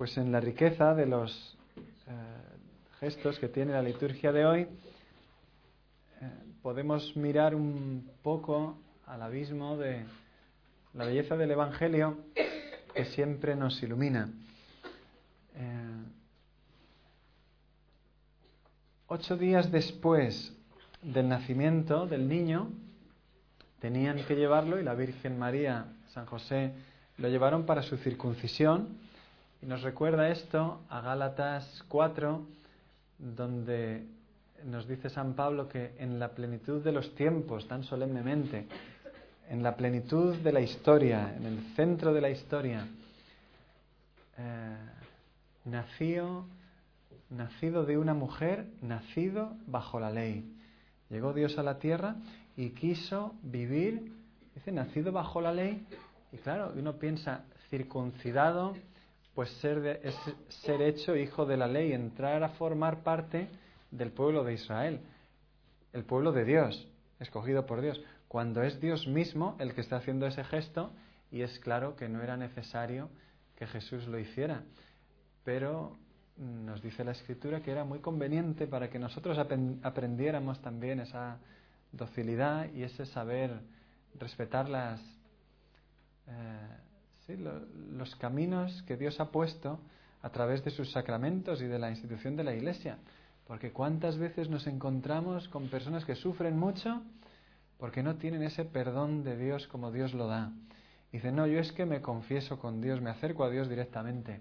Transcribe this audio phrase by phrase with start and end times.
[0.00, 1.58] pues en la riqueza de los
[2.06, 2.12] eh,
[3.00, 4.68] gestos que tiene la liturgia de hoy, eh,
[6.62, 10.06] podemos mirar un poco al abismo de
[10.94, 12.16] la belleza del Evangelio
[12.94, 14.30] que siempre nos ilumina.
[15.54, 16.04] Eh,
[19.06, 20.56] ocho días después
[21.02, 22.70] del nacimiento del niño,
[23.80, 26.72] tenían que llevarlo y la Virgen María, San José,
[27.18, 29.09] lo llevaron para su circuncisión
[29.62, 32.46] y nos recuerda esto a Gálatas 4,
[33.18, 34.06] donde
[34.64, 38.66] nos dice San Pablo que en la plenitud de los tiempos, tan solemnemente,
[39.50, 42.86] en la plenitud de la historia, en el centro de la historia,
[44.38, 44.76] eh,
[45.66, 46.46] nació,
[47.28, 50.56] nacido de una mujer, nacido bajo la ley.
[51.10, 52.16] Llegó Dios a la tierra
[52.56, 54.10] y quiso vivir,
[54.54, 55.86] dice, nacido bajo la ley,
[56.32, 58.74] y claro, uno piensa, circuncidado,
[59.40, 60.14] pues ser es
[60.66, 63.48] ser hecho hijo de la ley, entrar a formar parte
[63.90, 65.00] del pueblo de Israel,
[65.94, 66.86] el pueblo de Dios,
[67.20, 70.92] escogido por Dios, cuando es Dios mismo el que está haciendo ese gesto
[71.30, 73.08] y es claro que no era necesario
[73.56, 74.62] que Jesús lo hiciera,
[75.42, 75.96] pero
[76.36, 81.38] nos dice la Escritura que era muy conveniente para que nosotros aprendiéramos también esa
[81.92, 83.58] docilidad y ese saber
[84.18, 85.00] respetar las,
[86.26, 86.89] eh,
[87.36, 89.80] los caminos que Dios ha puesto
[90.22, 92.98] a través de sus sacramentos y de la institución de la Iglesia.
[93.46, 97.02] Porque cuántas veces nos encontramos con personas que sufren mucho
[97.78, 100.52] porque no tienen ese perdón de Dios como Dios lo da.
[101.10, 104.40] Dicen, no, yo es que me confieso con Dios, me acerco a Dios directamente.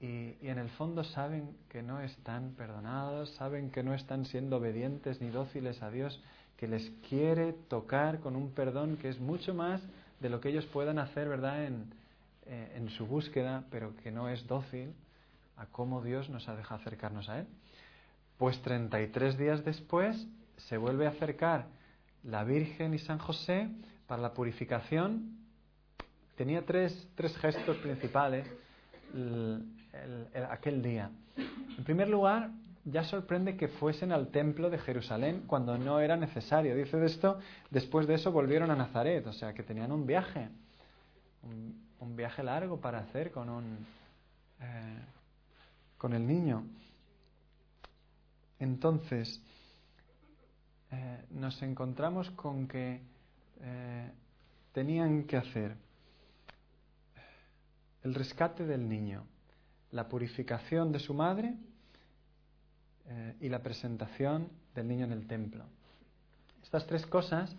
[0.00, 4.56] Y, y, en el fondo saben que no están perdonados, saben que no están siendo
[4.56, 6.20] obedientes ni dóciles a Dios,
[6.56, 9.80] que les quiere tocar con un perdón que es mucho más
[10.22, 11.92] de lo que ellos puedan hacer, ¿verdad?, en,
[12.46, 14.94] eh, en su búsqueda, pero que no es dócil
[15.56, 17.46] a cómo Dios nos ha dejado acercarnos a Él.
[18.38, 21.66] Pues 33 días después se vuelve a acercar
[22.22, 23.68] la Virgen y San José
[24.06, 25.38] para la purificación.
[26.36, 28.46] Tenía tres, tres gestos principales
[30.50, 31.10] aquel día.
[31.76, 32.50] En primer lugar,
[32.84, 36.74] ya sorprende que fuesen al templo de Jerusalén cuando no era necesario.
[36.74, 37.38] Dice de esto,
[37.70, 40.48] después de eso volvieron a Nazaret, o sea que tenían un viaje,
[41.42, 43.86] un, viaje largo para hacer con, un,
[44.60, 45.04] eh,
[45.96, 46.66] con el niño.
[48.58, 49.40] Entonces,
[50.90, 53.00] eh, nos encontramos con que
[53.60, 54.10] eh,
[54.72, 55.76] tenían que hacer
[58.02, 59.24] el rescate del niño,
[59.92, 61.54] la purificación de su madre,
[63.08, 65.64] eh, y la presentación del niño en el templo.
[66.62, 67.54] Estas tres cosas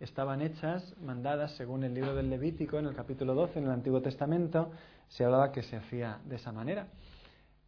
[0.00, 4.00] estaban hechas, mandadas según el libro del Levítico, en el capítulo 12, en el Antiguo
[4.02, 4.70] Testamento,
[5.08, 6.88] se hablaba que se hacía de esa manera.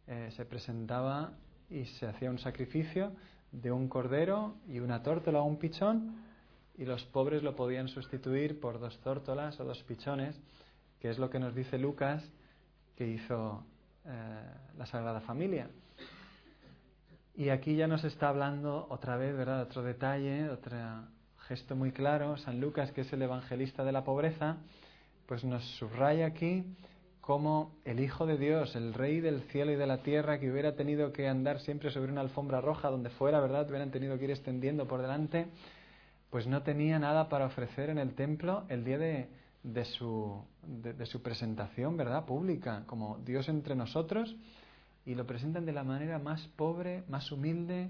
[0.07, 1.31] Eh, se presentaba
[1.69, 3.13] y se hacía un sacrificio
[3.51, 6.15] de un cordero y una tórtola o un pichón,
[6.77, 10.39] y los pobres lo podían sustituir por dos tórtolas o dos pichones,
[10.99, 12.23] que es lo que nos dice Lucas
[12.95, 13.63] que hizo
[14.05, 14.09] eh,
[14.77, 15.69] la Sagrada Familia.
[17.41, 19.63] Y aquí ya nos está hablando otra vez, ¿verdad?
[19.63, 20.77] Otro detalle, otro
[21.47, 22.37] gesto muy claro.
[22.37, 24.57] San Lucas, que es el evangelista de la pobreza,
[25.25, 26.63] pues nos subraya aquí
[27.19, 30.75] como el Hijo de Dios, el Rey del cielo y de la tierra, que hubiera
[30.75, 33.67] tenido que andar siempre sobre una alfombra roja donde fuera, ¿verdad?
[33.67, 35.47] Hubieran tenido que ir extendiendo por delante,
[36.29, 40.45] pues no tenía nada para ofrecer en el templo el día de, su
[41.23, 42.23] presentación, ¿verdad?
[42.23, 44.35] Pública, como Dios entre nosotros
[45.05, 47.89] y lo presentan de la manera más pobre, más humilde,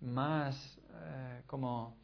[0.00, 1.96] más eh, como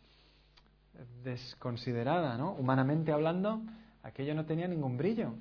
[1.22, 2.52] desconsiderada, ¿no?
[2.52, 3.62] Humanamente hablando,
[4.02, 5.34] aquello no tenía ningún brillo.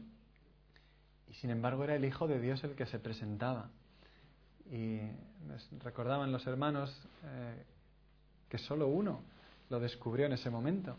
[1.27, 3.69] Y sin embargo era el Hijo de Dios el que se presentaba.
[4.71, 4.99] Y
[5.83, 7.63] recordaban los hermanos eh,
[8.49, 9.21] que solo uno
[9.69, 10.97] lo descubrió en ese momento.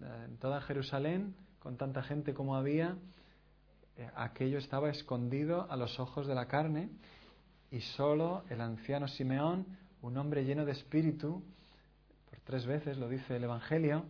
[0.00, 2.96] Eh, en toda Jerusalén, con tanta gente como había,
[4.14, 6.90] aquello estaba escondido a los ojos de la carne
[7.70, 9.66] y solo el anciano Simeón,
[10.02, 11.42] un hombre lleno de espíritu,
[12.28, 14.04] por tres veces lo dice el Evangelio,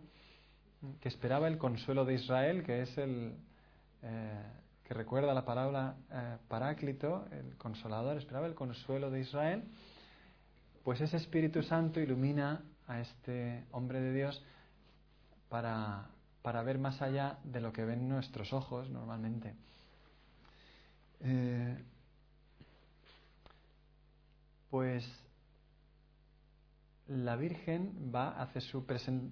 [0.99, 3.35] que esperaba el consuelo de Israel, que es el
[4.01, 4.43] eh,
[4.83, 9.63] que recuerda la palabra eh, paráclito, el consolador, esperaba el consuelo de Israel,
[10.83, 14.43] pues ese Espíritu Santo ilumina a este hombre de Dios
[15.47, 16.07] para,
[16.41, 19.55] para ver más allá de lo que ven nuestros ojos normalmente.
[21.23, 21.77] Eh,
[24.69, 25.07] pues
[27.07, 28.85] la Virgen va, hace su,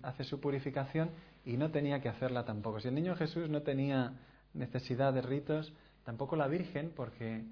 [0.04, 1.10] hace su purificación
[1.46, 2.80] y no tenía que hacerla tampoco.
[2.80, 4.14] Si el niño Jesús no tenía
[4.54, 5.74] necesidad de ritos,
[6.06, 7.44] tampoco la Virgen, porque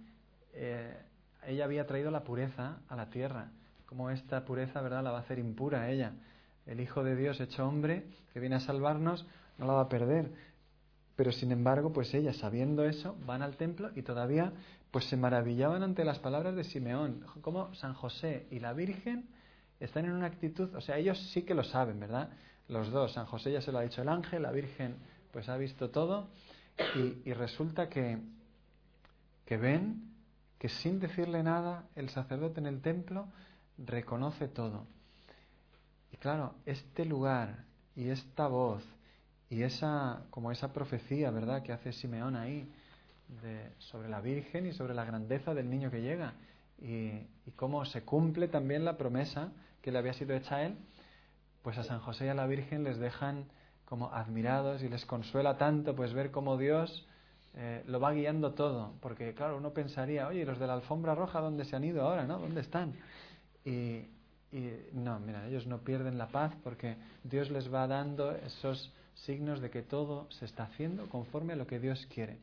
[0.54, 0.98] eh,
[1.46, 3.52] ella había traído la pureza a la tierra.
[3.86, 6.14] Como esta pureza, ¿verdad?, la va a hacer impura ella.
[6.66, 9.26] El Hijo de Dios hecho hombre, que viene a salvarnos,
[9.58, 10.32] no la va a perder.
[11.20, 14.54] Pero sin embargo, pues ellas, sabiendo eso, van al templo y todavía
[14.90, 17.26] pues se maravillaban ante las palabras de Simeón.
[17.42, 19.28] Como San José y la Virgen
[19.82, 22.30] están en una actitud, o sea, ellos sí que lo saben, ¿verdad?
[22.70, 24.96] Los dos, San José ya se lo ha dicho el ángel, la Virgen
[25.34, 26.30] pues ha visto todo
[26.96, 28.20] y, y resulta que,
[29.46, 30.14] que ven
[30.58, 33.28] que sin decirle nada el sacerdote en el templo
[33.78, 34.88] reconoce todo.
[36.14, 38.86] Y claro, este lugar y esta voz
[39.50, 42.70] y esa, como esa profecía, ¿verdad?, que hace Simeón ahí
[43.42, 46.34] de, sobre la Virgen y sobre la grandeza del niño que llega
[46.82, 49.52] y, cómo se cumple también la promesa
[49.82, 50.78] que le había sido hecha a él,
[51.64, 53.46] pues a San José y a la Virgen les dejan
[53.86, 57.06] como admirados y les consuela tanto pues ver cómo Dios
[57.56, 61.16] eh, lo va guiando todo, porque claro, uno pensaría, oye, ¿y los de la alfombra
[61.16, 62.38] roja dónde se han ido ahora, no?
[62.38, 62.94] ¿Dónde están?
[63.66, 64.06] Y,
[64.52, 68.94] y no, mira, ellos no pierden la paz porque Dios les va dando esos
[69.26, 72.38] signos de que todo se está haciendo conforme a lo que Dios quiere.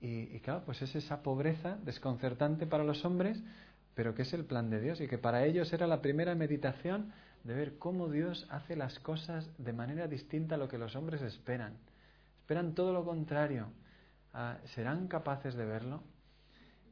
[0.00, 3.42] Y, y, claro, pues es esa pobreza desconcertante para los hombres,
[3.94, 7.12] pero que es el plan de Dios y que para ellos era la primera meditación
[7.44, 11.22] de ver cómo Dios hace las cosas de manera distinta a lo que los hombres
[11.22, 11.74] esperan.
[12.40, 13.68] Esperan todo lo contrario.
[14.74, 16.02] ¿Serán capaces de verlo?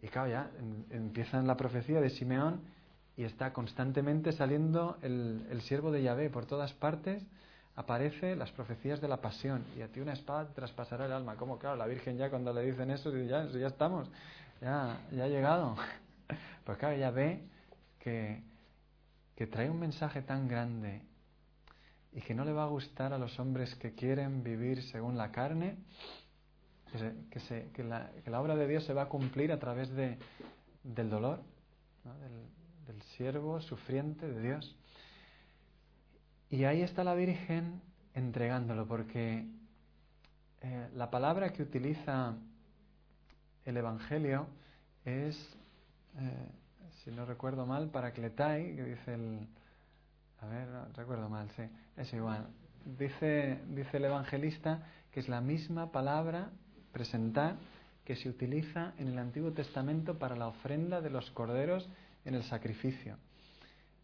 [0.02, 0.50] Y claro, ya
[0.90, 2.62] empieza la profecía de Simeón
[3.16, 7.24] y está constantemente saliendo el, el siervo de Yahvé por todas partes
[7.78, 11.36] aparece las profecías de la pasión y a ti una espada traspasará el alma.
[11.36, 14.10] Como claro, la Virgen ya cuando le dicen eso, ya, ya estamos,
[14.60, 15.76] ya, ya ha llegado.
[16.64, 17.40] Pues claro, ella ve
[17.98, 18.42] que,
[19.34, 21.00] que trae un mensaje tan grande
[22.12, 25.30] y que no le va a gustar a los hombres que quieren vivir según la
[25.30, 25.78] carne,
[26.92, 30.18] que, que, la, obra de Dios se va a cumplir a través de,
[30.82, 31.40] del dolor,
[32.86, 34.76] del siervo sufriente de Dios.
[36.50, 37.82] Y ahí está la Virgen
[38.14, 39.44] entregándolo, porque
[40.62, 42.34] eh, la palabra que utiliza
[43.64, 44.46] el Evangelio
[45.04, 45.36] es,
[46.18, 46.48] eh,
[47.04, 49.46] si no recuerdo mal, paracletai, que dice el...
[50.40, 51.64] A ver, recuerdo mal, sí,
[51.96, 52.46] es igual.
[52.84, 56.50] Dice, dice el evangelista que es la misma palabra,
[56.92, 57.56] presentar,
[58.04, 61.88] que se utiliza en el Antiguo Testamento para la ofrenda de los corderos
[62.24, 63.16] en el sacrificio.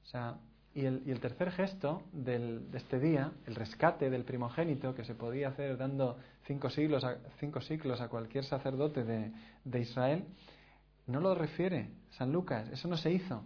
[0.03, 0.37] O sea,
[0.75, 5.49] y el, tercer gesto del, de este día, el rescate del primogénito, que se podía
[5.49, 10.25] hacer dando cinco siglos a, cinco a cualquier sacerdote de, Israel,
[11.07, 13.45] no lo refiere San Lucas, eso no se hizo.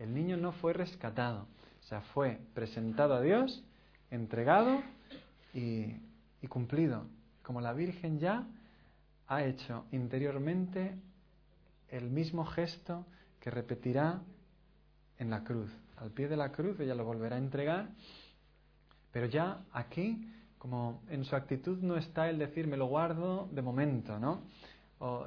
[0.00, 1.46] El niño no fue rescatado,
[1.80, 3.62] o sea, fue presentado a Dios,
[4.10, 4.82] entregado
[5.54, 6.00] y
[6.48, 7.06] cumplido.
[7.42, 8.44] Como la Virgen ya
[9.28, 10.96] ha hecho interiormente
[11.90, 13.06] el mismo gesto
[13.38, 14.20] que repetirá
[15.18, 17.88] en la cruz al pie de la cruz, ella lo volverá a entregar,
[19.12, 23.62] pero ya aquí, como en su actitud no está el decir, me lo guardo de
[23.62, 24.42] momento, ¿no?
[24.98, 25.26] O,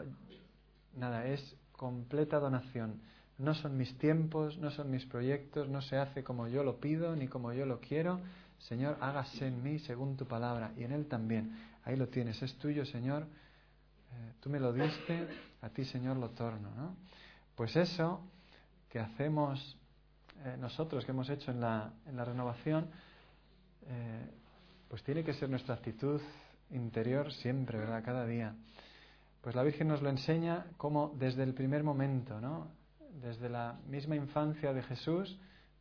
[0.95, 3.01] nada, es completa donación.
[3.37, 7.15] No son mis tiempos, no son mis proyectos, no se hace como yo lo pido
[7.15, 8.19] ni como yo lo quiero.
[8.59, 11.57] Señor, hágase en mí según tu palabra y en él también.
[11.85, 13.23] Ahí lo tienes, es tuyo, Señor.
[13.23, 15.27] Eh, tú me lo diste,
[15.61, 16.69] a ti, Señor, lo torno.
[16.75, 16.95] ¿no?
[17.55, 18.19] Pues eso
[18.89, 19.78] que hacemos
[20.45, 22.87] eh, nosotros que hemos hecho en la, la renovación,
[23.87, 24.25] eh,
[24.87, 26.21] pues tiene que ser nuestra actitud
[26.71, 28.03] interior siempre, ¿verdad?
[28.03, 28.55] Cada día.
[29.41, 32.71] Pues la Virgen nos lo enseña como desde el primer momento, ¿no?
[33.21, 35.37] Desde la misma infancia de Jesús,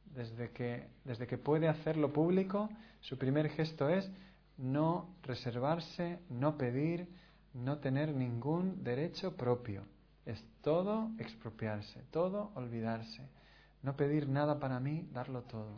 [0.06, 2.68] desde que, desde que puede hacerlo público,
[3.00, 4.10] su primer gesto es
[4.56, 7.08] no reservarse, no pedir,
[7.54, 9.84] no tener ningún derecho propio.
[10.26, 13.37] Es todo expropiarse, todo olvidarse
[13.82, 15.76] no pedir nada para mí, darlo todo.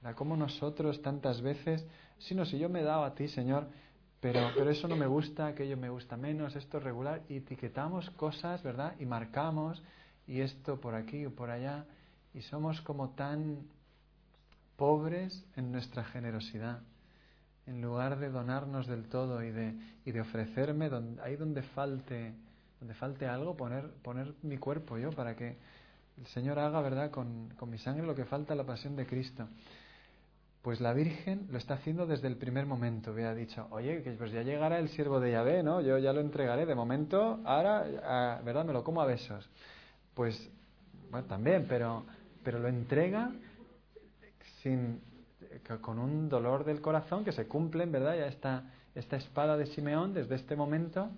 [0.00, 0.16] ¿Verdad?
[0.16, 1.86] Como nosotros tantas veces,
[2.18, 3.68] si no, si yo me he dado a ti, Señor,
[4.20, 8.10] pero, pero eso no me gusta, aquello me gusta menos, esto es regular, y etiquetamos
[8.10, 8.94] cosas, ¿verdad?
[9.00, 9.82] Y marcamos,
[10.26, 11.84] y esto por aquí o por allá,
[12.32, 13.58] y somos como tan
[14.76, 16.80] pobres en nuestra generosidad.
[17.66, 22.34] En lugar de donarnos del todo y de, y de ofrecerme donde, ahí donde falte,
[22.80, 25.56] donde falte algo, poner, poner mi cuerpo yo para que
[26.18, 29.48] el Señor haga, ¿verdad?, con, con mi sangre lo que falta la pasión de Cristo.
[30.62, 33.10] Pues la Virgen lo está haciendo desde el primer momento.
[33.10, 35.80] Había dicho, oye, pues ya llegará el siervo de Yahvé, ¿no?
[35.80, 36.66] Yo ya lo entregaré.
[36.66, 38.64] De momento, ahora, ¿verdad?
[38.64, 39.48] Me lo como a besos.
[40.14, 40.50] Pues,
[41.10, 42.04] bueno, también, pero,
[42.44, 43.32] pero lo entrega
[44.62, 45.00] sin,
[45.80, 48.16] con un dolor del corazón que se cumple, ¿verdad?
[48.16, 51.10] Ya esta, esta espada de Simeón desde este momento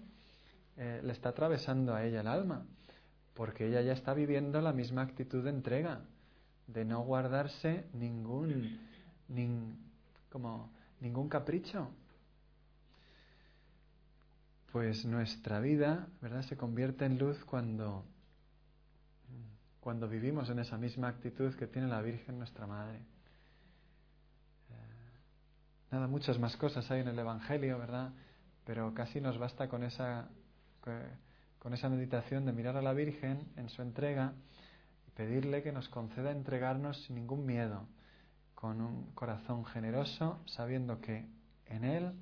[0.77, 2.65] eh, le está atravesando a ella el alma,
[3.35, 6.03] porque ella ya está viviendo la misma actitud de entrega,
[6.69, 8.79] de no guardarse ningún,
[10.31, 11.91] como, ningún capricho.
[14.71, 18.05] Pues nuestra vida, ¿verdad?, se convierte en luz cuando,
[19.81, 22.97] cuando vivimos en esa misma actitud que tiene la Virgen nuestra Madre.
[22.97, 23.03] Eh,
[25.91, 28.13] nada, muchas más cosas hay en el Evangelio, ¿verdad?
[28.65, 30.29] Pero casi nos basta con esa,
[31.65, 34.35] con esa meditación de mirar a la Virgen en su entrega
[35.09, 37.87] y pedirle que nos conceda entregarnos sin ningún miedo,
[38.55, 41.27] con un corazón generoso, sabiendo que
[41.65, 42.13] en Él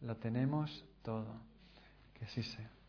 [0.00, 1.40] lo tenemos todo.
[2.14, 2.79] Que así sea.